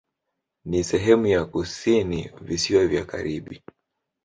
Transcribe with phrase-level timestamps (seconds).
[0.65, 3.61] Ni sehemu ya kusini Visiwa vya Karibi.